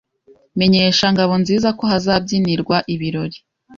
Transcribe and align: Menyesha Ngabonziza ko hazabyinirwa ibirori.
Menyesha 0.59 1.05
Ngabonziza 1.13 1.69
ko 1.77 1.83
hazabyinirwa 1.91 2.77
ibirori. 2.93 3.37